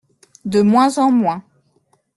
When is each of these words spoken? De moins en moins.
De 0.45 0.63
moins 0.63 0.97
en 0.97 1.11
moins. 1.15 1.43